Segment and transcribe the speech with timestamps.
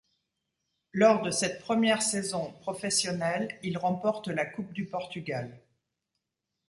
[0.93, 5.61] Lors de cette première saison professionnel, il remporte la coupe du Portugal.